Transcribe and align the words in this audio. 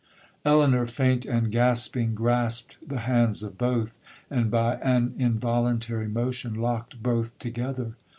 Elinor, 0.43 0.87
faint 0.87 1.25
and 1.25 1.51
gasping, 1.51 2.15
grasped 2.15 2.75
the 2.83 3.01
hands 3.01 3.43
of 3.43 3.55
both, 3.55 3.99
and 4.31 4.49
by 4.49 4.77
an 4.77 5.13
involuntary 5.19 6.07
motion 6.07 6.55
locked 6.55 7.03
both 7.03 7.37
together. 7.37 7.93